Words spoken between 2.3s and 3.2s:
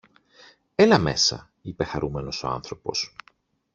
ο άνθρωπος.